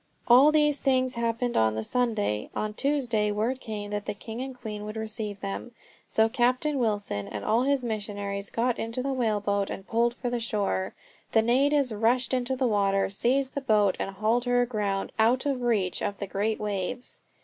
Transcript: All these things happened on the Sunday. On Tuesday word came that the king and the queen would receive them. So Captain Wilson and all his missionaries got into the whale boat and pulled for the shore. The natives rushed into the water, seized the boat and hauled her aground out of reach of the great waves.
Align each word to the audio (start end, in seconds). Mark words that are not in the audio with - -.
All 0.27 0.51
these 0.51 0.79
things 0.79 1.13
happened 1.13 1.55
on 1.55 1.75
the 1.75 1.83
Sunday. 1.83 2.49
On 2.55 2.73
Tuesday 2.73 3.31
word 3.31 3.59
came 3.61 3.91
that 3.91 4.05
the 4.07 4.15
king 4.15 4.41
and 4.41 4.55
the 4.55 4.57
queen 4.57 4.83
would 4.83 4.95
receive 4.97 5.39
them. 5.41 5.73
So 6.07 6.27
Captain 6.27 6.79
Wilson 6.79 7.27
and 7.27 7.45
all 7.45 7.61
his 7.61 7.85
missionaries 7.85 8.49
got 8.49 8.79
into 8.79 9.03
the 9.03 9.13
whale 9.13 9.39
boat 9.41 9.69
and 9.69 9.87
pulled 9.87 10.15
for 10.15 10.31
the 10.31 10.39
shore. 10.39 10.95
The 11.33 11.43
natives 11.43 11.93
rushed 11.93 12.33
into 12.33 12.55
the 12.55 12.65
water, 12.65 13.11
seized 13.11 13.53
the 13.53 13.61
boat 13.61 13.95
and 13.99 14.09
hauled 14.15 14.45
her 14.45 14.63
aground 14.63 15.11
out 15.19 15.45
of 15.45 15.61
reach 15.61 16.01
of 16.01 16.17
the 16.17 16.25
great 16.25 16.59
waves. 16.59 17.21